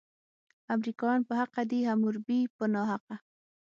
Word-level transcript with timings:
امریکایان 0.75 1.21
په 1.27 1.33
حقه 1.41 1.61
دي، 1.71 1.79
حموربي 1.91 2.39
په 2.57 2.63
ناحقه. 2.73 3.15